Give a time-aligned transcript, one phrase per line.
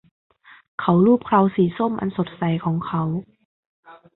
[0.79, 3.03] เขาลูบเคราสีส้มอันสดใสของเขา